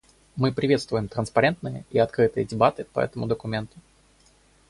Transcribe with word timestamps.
Мы 0.35 0.51
приветствуем 0.51 1.07
транспарентные 1.07 1.85
и 1.91 1.99
открытые 1.99 2.43
дебаты 2.43 2.85
по 2.85 3.01
этому 3.01 3.27
документу. 3.27 3.75